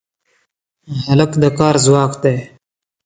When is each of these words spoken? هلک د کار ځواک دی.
هلک 1.05 1.31
د 1.41 1.43
کار 1.57 1.75
ځواک 1.85 2.13
دی. 2.23 2.37